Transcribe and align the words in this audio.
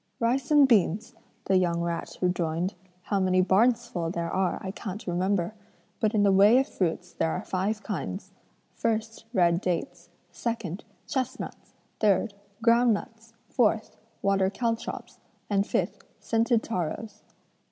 'Rice 0.19 0.49
and 0.49 0.67
beans,' 0.67 1.13
the 1.45 1.57
young 1.57 1.79
rat 1.79 2.17
rejoined, 2.21 2.73
'how 3.03 3.19
many 3.19 3.39
barns 3.39 3.85
full 3.85 4.09
there 4.09 4.31
are, 4.31 4.57
I 4.63 4.71
can't 4.71 5.05
remember; 5.05 5.53
but 5.99 6.15
in 6.15 6.23
the 6.23 6.31
way 6.31 6.57
of 6.57 6.67
fruits 6.67 7.13
there 7.13 7.29
are 7.29 7.43
five 7.43 7.83
kinds: 7.83 8.31
1st, 8.75 9.25
red 9.31 9.61
dates; 9.61 10.09
2nd, 10.33 10.81
chestnuts; 11.07 11.75
3rd, 11.99 12.31
ground 12.63 12.95
nuts; 12.95 13.33
4th, 13.55 13.91
water 14.23 14.49
caltrops, 14.49 15.19
and 15.51 15.65
5th, 15.65 16.01
scented 16.19 16.63
taros.' 16.63 17.21